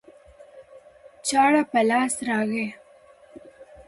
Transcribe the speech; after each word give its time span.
چاړه 1.27 1.63
په 1.71 1.79
لاس 1.89 2.13
راغی 2.27 2.67